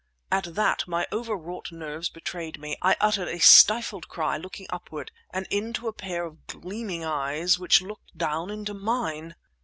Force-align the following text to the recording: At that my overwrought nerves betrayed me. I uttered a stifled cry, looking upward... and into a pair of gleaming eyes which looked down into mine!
At 0.31 0.55
that 0.55 0.87
my 0.87 1.05
overwrought 1.11 1.71
nerves 1.71 2.09
betrayed 2.09 2.57
me. 2.59 2.75
I 2.81 2.95
uttered 2.99 3.27
a 3.27 3.37
stifled 3.39 4.07
cry, 4.07 4.35
looking 4.35 4.65
upward... 4.71 5.11
and 5.31 5.45
into 5.51 5.87
a 5.87 5.93
pair 5.93 6.25
of 6.25 6.47
gleaming 6.47 7.05
eyes 7.05 7.59
which 7.59 7.83
looked 7.83 8.17
down 8.17 8.49
into 8.49 8.73
mine! 8.73 9.35